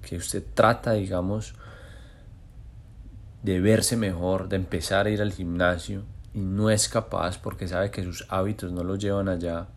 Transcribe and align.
que 0.00 0.16
usted 0.16 0.42
trata, 0.54 0.92
digamos, 0.92 1.54
de 3.42 3.60
verse 3.60 3.96
mejor, 3.96 4.48
de 4.48 4.56
empezar 4.56 5.06
a 5.06 5.10
ir 5.10 5.22
al 5.22 5.32
gimnasio 5.32 6.02
y 6.34 6.40
no 6.40 6.70
es 6.70 6.88
capaz 6.88 7.38
porque 7.38 7.68
sabe 7.68 7.90
que 7.90 8.02
sus 8.02 8.26
hábitos 8.28 8.72
no 8.72 8.84
lo 8.84 8.96
llevan 8.96 9.28
allá, 9.28 9.68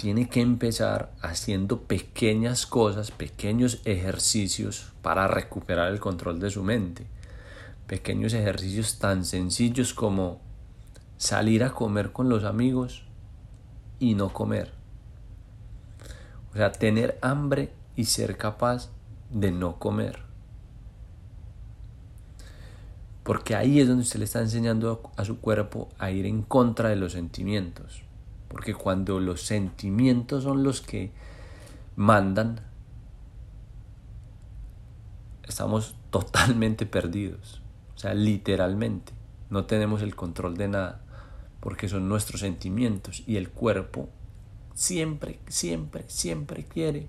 tiene 0.00 0.28
que 0.28 0.40
empezar 0.40 1.12
haciendo 1.20 1.82
pequeñas 1.82 2.66
cosas, 2.66 3.10
pequeños 3.10 3.82
ejercicios 3.84 4.92
para 5.02 5.28
recuperar 5.28 5.92
el 5.92 6.00
control 6.00 6.40
de 6.40 6.48
su 6.48 6.62
mente. 6.64 7.06
Pequeños 7.86 8.32
ejercicios 8.32 8.98
tan 8.98 9.26
sencillos 9.26 9.92
como 9.92 10.40
salir 11.18 11.64
a 11.64 11.72
comer 11.72 12.12
con 12.12 12.30
los 12.30 12.44
amigos 12.44 13.02
y 13.98 14.14
no 14.14 14.32
comer. 14.32 14.72
O 16.54 16.56
sea, 16.56 16.72
tener 16.72 17.18
hambre 17.20 17.70
y 17.94 18.06
ser 18.06 18.38
capaz 18.38 18.88
de 19.28 19.52
no 19.52 19.78
comer. 19.78 20.29
Porque 23.30 23.54
ahí 23.54 23.78
es 23.78 23.86
donde 23.86 24.02
usted 24.02 24.18
le 24.18 24.24
está 24.24 24.40
enseñando 24.40 25.12
a 25.16 25.24
su 25.24 25.38
cuerpo 25.38 25.88
a 26.00 26.10
ir 26.10 26.26
en 26.26 26.42
contra 26.42 26.88
de 26.88 26.96
los 26.96 27.12
sentimientos. 27.12 28.02
Porque 28.48 28.74
cuando 28.74 29.20
los 29.20 29.42
sentimientos 29.42 30.42
son 30.42 30.64
los 30.64 30.80
que 30.80 31.12
mandan, 31.94 32.60
estamos 35.46 35.94
totalmente 36.10 36.86
perdidos. 36.86 37.62
O 37.94 38.00
sea, 38.00 38.14
literalmente. 38.14 39.12
No 39.48 39.64
tenemos 39.64 40.02
el 40.02 40.16
control 40.16 40.56
de 40.56 40.66
nada. 40.66 41.00
Porque 41.60 41.88
son 41.88 42.08
nuestros 42.08 42.40
sentimientos. 42.40 43.22
Y 43.28 43.36
el 43.36 43.50
cuerpo 43.50 44.08
siempre, 44.74 45.38
siempre, 45.46 46.04
siempre 46.08 46.64
quiere 46.64 47.06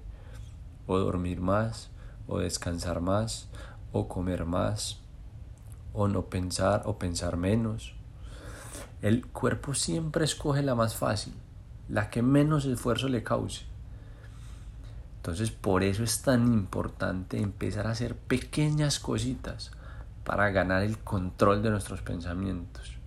o 0.86 1.00
dormir 1.00 1.42
más, 1.42 1.90
o 2.28 2.38
descansar 2.38 3.02
más, 3.02 3.48
o 3.92 4.08
comer 4.08 4.46
más, 4.46 5.01
o 5.94 6.08
no 6.08 6.26
pensar 6.26 6.84
o 6.86 6.98
pensar 6.98 7.38
menos. 7.38 7.94
El 9.02 9.26
cuerpo 9.26 9.74
siempre 9.74 10.26
escoge 10.26 10.62
la 10.62 10.76
más 10.76 10.96
fácil, 10.96 11.34
la 11.90 12.10
que 12.10 12.22
menos 12.22 12.66
esfuerzo 12.66 13.10
le 13.10 13.24
cause. 13.24 13.66
Entonces 15.18 15.52
por 15.52 15.84
eso 15.84 16.04
es 16.04 16.22
tan 16.22 16.52
importante 16.54 17.40
empezar 17.40 17.88
a 17.88 17.92
hacer 17.92 18.16
pequeñas 18.16 19.00
cositas 19.00 19.72
para 20.24 20.50
ganar 20.50 20.84
el 20.84 20.98
control 20.98 21.62
de 21.62 21.70
nuestros 21.70 22.02
pensamientos. 22.02 22.98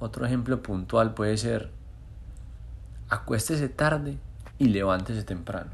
Otro 0.00 0.26
ejemplo 0.26 0.62
puntual 0.62 1.14
puede 1.14 1.36
ser 1.36 1.70
acuéstese 3.08 3.68
tarde 3.68 4.18
y 4.58 4.68
levántese 4.68 5.24
temprano. 5.24 5.70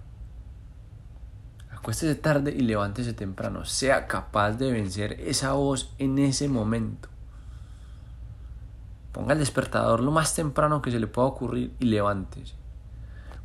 Acuéstese 1.84 2.14
tarde 2.14 2.50
y 2.50 2.60
levántese 2.60 3.12
temprano. 3.12 3.66
Sea 3.66 4.06
capaz 4.06 4.52
de 4.52 4.72
vencer 4.72 5.20
esa 5.20 5.52
voz 5.52 5.92
en 5.98 6.18
ese 6.18 6.48
momento. 6.48 7.10
Ponga 9.12 9.34
el 9.34 9.38
despertador 9.38 10.00
lo 10.00 10.10
más 10.10 10.34
temprano 10.34 10.80
que 10.80 10.90
se 10.90 10.98
le 10.98 11.08
pueda 11.08 11.28
ocurrir 11.28 11.74
y 11.78 11.84
levántese. 11.84 12.54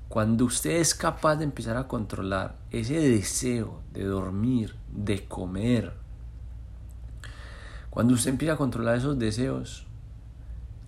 Cuando 0.07 0.45
usted 0.45 0.77
es 0.77 0.95
capaz 0.95 1.35
de 1.35 1.43
empezar 1.43 1.75
a 1.75 1.89
controlar 1.89 2.55
ese 2.71 2.93
deseo 2.93 3.81
de 3.91 4.05
dormir, 4.05 4.73
de 4.89 5.25
comer, 5.25 5.91
cuando 7.89 8.13
usted 8.13 8.29
empieza 8.29 8.53
a 8.53 8.57
controlar 8.57 8.95
esos 8.95 9.19
deseos, 9.19 9.85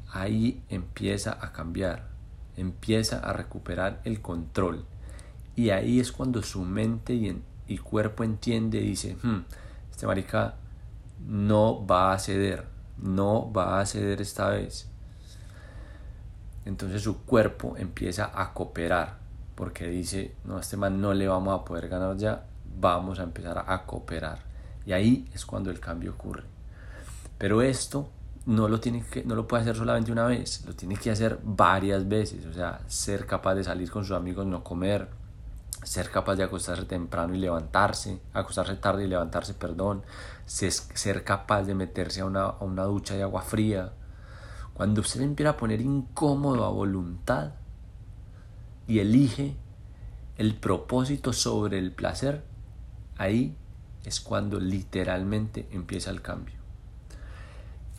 ahí 0.10 0.64
empieza 0.70 1.38
a 1.42 1.52
cambiar, 1.52 2.08
empieza 2.56 3.20
a 3.20 3.34
recuperar 3.34 4.00
el 4.06 4.22
control 4.22 4.86
y 5.56 5.70
ahí 5.70 6.00
es 6.00 6.12
cuando 6.12 6.42
su 6.42 6.62
mente 6.62 7.14
y, 7.14 7.78
cuerpo 7.78 8.24
entiende 8.24 8.80
y 8.80 8.88
dice, 8.88 9.18
hmm, 9.22 9.40
este 9.90 10.06
marica 10.06 10.56
no 11.26 11.86
va 11.86 12.14
a 12.14 12.20
ceder, 12.20 12.66
no 12.98 13.52
va 13.52 13.80
a 13.80 13.86
ceder 13.86 14.22
esta 14.22 14.50
vez. 14.50 14.90
Entonces 16.66 17.02
su 17.02 17.24
cuerpo 17.24 17.76
empieza 17.78 18.32
a 18.34 18.54
cooperar, 18.54 19.18
porque 19.56 19.88
dice, 19.88 20.36
no, 20.44 20.60
este 20.60 20.78
man 20.78 21.00
no 21.00 21.14
le 21.14 21.28
vamos 21.28 21.60
a 21.60 21.64
poder 21.66 21.88
ganar 21.88 22.18
ya, 22.18 22.46
vamos 22.80 23.20
a 23.20 23.24
empezar 23.24 23.64
a 23.66 23.86
cooperar. 23.86 24.40
Y 24.86 24.94
ahí 24.94 25.30
es 25.34 25.46
cuando 25.46 25.70
el 25.72 25.80
cambio 25.80 26.12
ocurre. 26.12 26.44
Pero 27.38 27.62
esto 27.62 28.10
no 28.46 28.68
lo, 28.68 28.80
tiene 28.80 29.04
que, 29.04 29.24
no 29.24 29.36
lo 29.36 29.48
puede 29.48 29.64
hacer 29.64 29.76
solamente 29.76 30.12
una 30.12 30.26
vez, 30.26 30.64
lo 30.66 30.76
tiene 30.76 30.96
que 30.96 31.12
hacer 31.12 31.40
varias 31.44 32.08
veces. 32.08 32.46
O 32.46 32.54
sea, 32.54 32.82
ser 32.88 33.26
capaz 33.26 33.56
de 33.56 33.64
salir 33.64 33.90
con 33.90 34.04
sus 34.04 34.16
amigos, 34.16 34.46
no 34.46 34.64
comer, 34.64 35.08
ser 35.84 36.12
capaz 36.12 36.36
de 36.36 36.44
acostarse 36.44 36.86
temprano 36.86 37.34
y 37.34 37.40
levantarse, 37.40 38.20
acostarse 38.34 38.76
tarde 38.76 39.06
y 39.06 39.08
levantarse, 39.08 39.54
perdón, 39.54 40.04
ser 40.46 41.24
capaz 41.24 41.64
de 41.64 41.76
meterse 41.76 42.22
a 42.22 42.26
una, 42.26 42.44
a 42.44 42.64
una 42.64 42.84
ducha 42.84 43.16
de 43.16 43.24
agua 43.24 43.42
fría. 43.42 43.94
Cuando 44.74 45.02
usted 45.02 45.22
empieza 45.22 45.52
a 45.52 45.58
poner 45.58 45.82
incómodo 45.82 46.66
a 46.66 46.70
voluntad 46.70 47.54
y 48.88 49.00
elige 49.00 49.56
el 50.38 50.56
propósito 50.56 51.34
sobre 51.34 51.80
el 51.80 51.92
placer, 51.92 52.44
ahí 53.18 53.56
es 54.06 54.20
cuando 54.20 54.60
literalmente 54.60 55.68
empieza 55.72 56.12
el 56.12 56.22
cambio. 56.22 56.56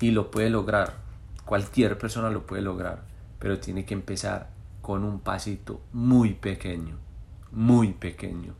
Y 0.00 0.10
lo 0.10 0.30
puede 0.30 0.50
lograr, 0.50 0.94
cualquier 1.44 1.98
persona 1.98 2.30
lo 2.30 2.46
puede 2.46 2.62
lograr, 2.62 3.02
pero 3.38 3.58
tiene 3.58 3.84
que 3.84 3.94
empezar 3.94 4.50
con 4.80 5.04
un 5.04 5.20
pasito 5.20 5.80
muy 5.92 6.34
pequeño 6.34 7.11
muy 7.52 7.92
pequeño, 7.92 8.54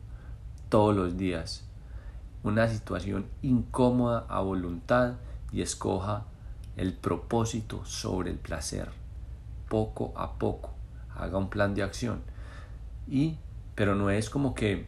todos 0.69 0.95
los 0.95 1.17
días. 1.17 1.65
Una 2.43 2.67
situación 2.67 3.25
incómoda 3.41 4.25
a 4.29 4.41
voluntad 4.41 5.15
y 5.51 5.61
escoja 5.61 6.25
el 6.77 6.93
propósito 6.93 7.83
sobre 7.85 8.31
el 8.31 8.37
placer. 8.37 8.89
Poco 9.69 10.13
a 10.15 10.33
poco, 10.33 10.73
haga 11.15 11.37
un 11.37 11.49
plan 11.49 11.73
de 11.73 11.83
acción. 11.83 12.21
Y, 13.07 13.37
pero 13.75 13.95
no 13.95 14.09
es 14.09 14.29
como 14.29 14.53
que, 14.53 14.87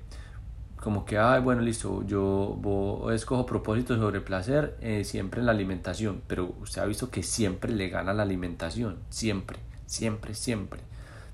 como 0.75 1.05
que, 1.05 1.17
ay, 1.17 1.41
bueno, 1.41 1.61
listo, 1.61 2.03
yo 2.05 3.09
escojo 3.11 3.45
propósito 3.45 3.95
sobre 3.95 4.21
placer 4.21 4.77
eh, 4.81 5.03
siempre 5.03 5.39
en 5.39 5.47
la 5.47 5.51
alimentación, 5.51 6.21
pero 6.27 6.53
usted 6.61 6.81
ha 6.81 6.85
visto 6.85 7.09
que 7.09 7.23
siempre 7.23 7.71
le 7.71 7.89
gana 7.89 8.13
la 8.13 8.23
alimentación, 8.23 8.97
siempre, 9.09 9.57
siempre, 9.87 10.35
siempre. 10.35 10.81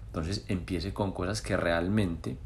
Entonces 0.08 0.46
empiece 0.48 0.94
con 0.94 1.12
cosas 1.12 1.42
que 1.42 1.58
realmente 1.58 2.38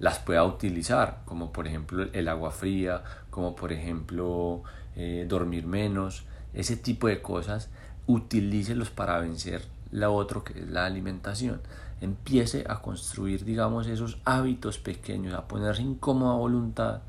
las 0.00 0.18
pueda 0.18 0.44
utilizar, 0.44 1.20
como 1.26 1.52
por 1.52 1.68
ejemplo 1.68 2.06
el 2.12 2.28
agua 2.28 2.50
fría, 2.50 3.04
como 3.30 3.54
por 3.54 3.70
ejemplo 3.70 4.62
eh, 4.96 5.26
dormir 5.28 5.66
menos, 5.66 6.24
ese 6.54 6.76
tipo 6.76 7.06
de 7.06 7.22
cosas, 7.22 7.68
utilícelos 8.06 8.90
para 8.90 9.20
vencer 9.20 9.62
la 9.92 10.10
otra 10.10 10.40
que 10.42 10.58
es 10.58 10.68
la 10.68 10.86
alimentación. 10.86 11.60
Empiece 12.00 12.64
a 12.66 12.80
construir, 12.80 13.44
digamos, 13.44 13.86
esos 13.86 14.18
hábitos 14.24 14.78
pequeños, 14.78 15.34
a 15.34 15.46
ponerse 15.46 15.82
incómoda 15.82 16.34
voluntad 16.34 17.02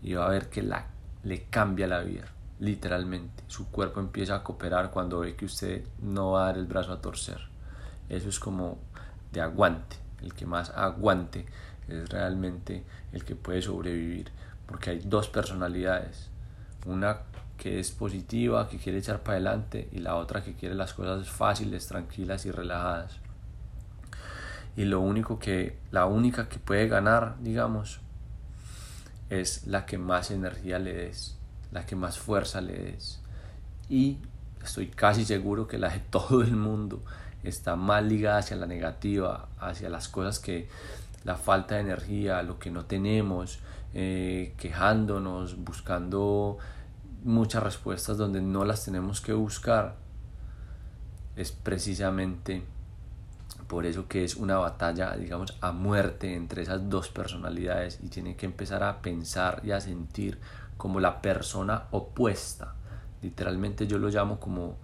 y 0.00 0.14
va 0.14 0.26
a 0.26 0.30
ver 0.30 0.48
que 0.48 0.62
la, 0.62 0.86
le 1.24 1.42
cambia 1.44 1.88
la 1.88 2.00
vida, 2.00 2.26
literalmente. 2.60 3.42
Su 3.48 3.68
cuerpo 3.70 3.98
empieza 3.98 4.36
a 4.36 4.44
cooperar 4.44 4.92
cuando 4.92 5.18
ve 5.18 5.34
que 5.34 5.46
usted 5.46 5.84
no 6.00 6.32
va 6.32 6.42
a 6.42 6.46
dar 6.46 6.58
el 6.58 6.66
brazo 6.66 6.92
a 6.92 7.00
torcer. 7.00 7.40
Eso 8.08 8.28
es 8.28 8.38
como 8.38 8.78
de 9.32 9.40
aguante, 9.40 9.96
el 10.22 10.34
que 10.34 10.46
más 10.46 10.70
aguante 10.70 11.46
es 11.88 12.08
realmente 12.08 12.84
el 13.12 13.24
que 13.24 13.36
puede 13.36 13.62
sobrevivir, 13.62 14.30
porque 14.66 14.90
hay 14.90 15.00
dos 15.04 15.28
personalidades, 15.28 16.30
una 16.84 17.20
que 17.56 17.80
es 17.80 17.90
positiva, 17.90 18.68
que 18.68 18.78
quiere 18.78 18.98
echar 18.98 19.22
para 19.22 19.36
adelante, 19.36 19.88
y 19.92 19.98
la 19.98 20.16
otra 20.16 20.42
que 20.42 20.54
quiere 20.54 20.74
las 20.74 20.94
cosas 20.94 21.28
fáciles, 21.28 21.86
tranquilas 21.86 22.46
y 22.46 22.50
relajadas. 22.50 23.18
y 24.76 24.84
lo 24.84 25.00
único 25.00 25.38
que, 25.38 25.78
la 25.90 26.04
única 26.04 26.48
que 26.48 26.58
puede 26.58 26.86
ganar, 26.86 27.36
digamos, 27.40 28.00
es 29.30 29.66
la 29.66 29.86
que 29.86 29.98
más 29.98 30.30
energía 30.30 30.78
le 30.78 30.92
des, 30.92 31.36
la 31.72 31.86
que 31.86 31.96
más 31.96 32.18
fuerza 32.18 32.60
le 32.60 32.74
des. 32.74 33.20
Y 33.88 34.18
estoy 34.62 34.88
casi 34.88 35.24
seguro 35.24 35.66
que 35.66 35.78
la 35.78 35.88
de 35.88 36.00
todo 36.10 36.42
el 36.42 36.56
mundo 36.56 37.02
está 37.42 37.76
más 37.76 38.04
ligada 38.04 38.38
hacia 38.38 38.56
la 38.56 38.66
negativa, 38.66 39.48
hacia 39.58 39.88
las 39.88 40.08
cosas 40.08 40.38
que 40.38 40.68
la 41.24 41.36
falta 41.36 41.74
de 41.74 41.82
energía, 41.82 42.42
lo 42.42 42.58
que 42.58 42.70
no 42.70 42.84
tenemos, 42.84 43.58
eh, 43.94 44.54
quejándonos, 44.56 45.62
buscando 45.64 46.58
muchas 47.24 47.62
respuestas 47.62 48.16
donde 48.16 48.40
no 48.40 48.64
las 48.64 48.84
tenemos 48.84 49.20
que 49.20 49.32
buscar, 49.32 49.96
es 51.34 51.52
precisamente 51.52 52.62
por 53.66 53.84
eso 53.84 54.06
que 54.06 54.24
es 54.24 54.36
una 54.36 54.58
batalla, 54.58 55.16
digamos, 55.16 55.56
a 55.60 55.72
muerte 55.72 56.34
entre 56.34 56.62
esas 56.62 56.88
dos 56.88 57.08
personalidades 57.08 57.98
y 58.02 58.08
tiene 58.08 58.36
que 58.36 58.46
empezar 58.46 58.82
a 58.84 59.02
pensar 59.02 59.60
y 59.64 59.72
a 59.72 59.80
sentir 59.80 60.38
como 60.76 61.00
la 61.00 61.20
persona 61.20 61.84
opuesta. 61.90 62.74
Literalmente 63.22 63.86
yo 63.86 63.98
lo 63.98 64.08
llamo 64.08 64.38
como 64.38 64.76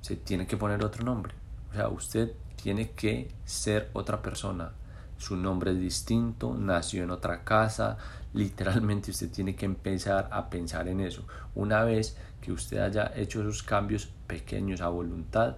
se 0.00 0.16
tiene 0.16 0.46
que 0.46 0.56
poner 0.56 0.84
otro 0.84 1.04
nombre. 1.04 1.34
O 1.70 1.74
sea, 1.74 1.88
usted 1.88 2.32
tiene 2.62 2.90
que 2.90 3.30
ser 3.44 3.90
otra 3.92 4.22
persona. 4.22 4.72
Su 5.18 5.36
nombre 5.36 5.72
es 5.72 5.78
distinto, 5.78 6.54
nació 6.54 7.04
en 7.04 7.10
otra 7.10 7.44
casa. 7.44 7.96
Literalmente 8.34 9.10
usted 9.10 9.30
tiene 9.30 9.54
que 9.54 9.64
empezar 9.64 10.28
a 10.30 10.50
pensar 10.50 10.88
en 10.88 11.00
eso. 11.00 11.24
Una 11.54 11.84
vez 11.84 12.16
que 12.40 12.52
usted 12.52 12.78
haya 12.78 13.12
hecho 13.16 13.40
esos 13.40 13.62
cambios 13.62 14.08
pequeños 14.26 14.80
a 14.80 14.88
voluntad, 14.88 15.56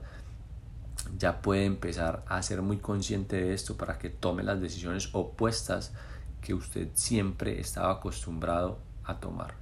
ya 1.17 1.41
puede 1.41 1.65
empezar 1.65 2.25
a 2.29 2.43
ser 2.43 2.63
muy 2.63 2.79
consciente 2.79 3.37
de 3.37 3.55
esto 3.55 3.77
para 3.77 3.99
que 3.99 4.11
tome 4.11 4.43
las 4.43 4.61
decisiones 4.61 5.11
opuestas 5.13 5.93
que 6.41 6.55
usted 6.55 6.89
siempre 6.95 7.61
estaba 7.61 7.93
acostumbrado 7.93 8.79
a 9.05 9.19
tomar. 9.19 9.55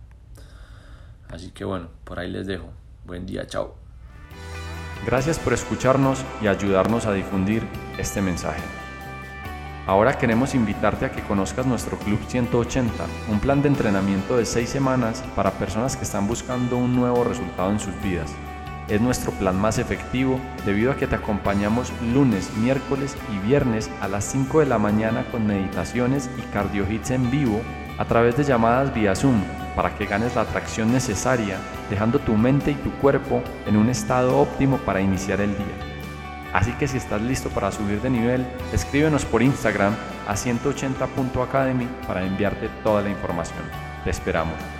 Así 1.28 1.50
que 1.50 1.64
bueno, 1.64 1.88
por 2.04 2.18
ahí 2.18 2.30
les 2.30 2.46
dejo. 2.46 2.70
Buen 3.04 3.26
día, 3.26 3.46
chao. 3.46 3.85
Gracias 5.06 5.38
por 5.38 5.52
escucharnos 5.52 6.24
y 6.42 6.48
ayudarnos 6.48 7.06
a 7.06 7.12
difundir 7.12 7.62
este 7.96 8.20
mensaje. 8.20 8.60
Ahora 9.86 10.18
queremos 10.18 10.52
invitarte 10.56 11.04
a 11.04 11.12
que 11.12 11.22
conozcas 11.22 11.64
nuestro 11.64 11.96
Club 11.96 12.18
180, 12.26 12.92
un 13.28 13.38
plan 13.38 13.62
de 13.62 13.68
entrenamiento 13.68 14.36
de 14.36 14.44
6 14.44 14.68
semanas 14.68 15.22
para 15.36 15.52
personas 15.52 15.96
que 15.96 16.02
están 16.02 16.26
buscando 16.26 16.76
un 16.76 16.96
nuevo 16.96 17.22
resultado 17.22 17.70
en 17.70 17.78
sus 17.78 17.94
vidas. 18.02 18.32
Es 18.88 19.00
nuestro 19.00 19.30
plan 19.30 19.56
más 19.56 19.78
efectivo 19.78 20.40
debido 20.64 20.90
a 20.90 20.96
que 20.96 21.06
te 21.06 21.14
acompañamos 21.14 21.92
lunes, 22.12 22.50
miércoles 22.56 23.16
y 23.32 23.38
viernes 23.46 23.88
a 24.00 24.08
las 24.08 24.24
5 24.24 24.58
de 24.58 24.66
la 24.66 24.78
mañana 24.78 25.24
con 25.30 25.46
meditaciones 25.46 26.28
y 26.36 26.42
cardio 26.52 26.84
hits 26.90 27.12
en 27.12 27.30
vivo 27.30 27.60
a 27.96 28.04
través 28.06 28.36
de 28.36 28.42
llamadas 28.42 28.92
vía 28.92 29.14
Zoom 29.14 29.40
para 29.76 29.94
que 29.94 30.06
ganes 30.06 30.34
la 30.34 30.42
atracción 30.42 30.92
necesaria, 30.92 31.58
dejando 31.90 32.18
tu 32.18 32.36
mente 32.36 32.70
y 32.70 32.74
tu 32.74 32.90
cuerpo 32.92 33.42
en 33.66 33.76
un 33.76 33.88
estado 33.88 34.38
óptimo 34.38 34.78
para 34.78 35.00
iniciar 35.00 35.40
el 35.40 35.56
día. 35.56 35.96
Así 36.52 36.72
que 36.72 36.88
si 36.88 36.96
estás 36.96 37.20
listo 37.20 37.50
para 37.50 37.70
subir 37.70 38.00
de 38.00 38.10
nivel, 38.10 38.46
escríbenos 38.72 39.24
por 39.24 39.42
Instagram 39.42 39.94
a 40.26 40.34
180.academy 40.34 41.86
para 42.06 42.24
enviarte 42.24 42.68
toda 42.82 43.02
la 43.02 43.10
información. 43.10 43.62
Te 44.04 44.10
esperamos. 44.10 44.75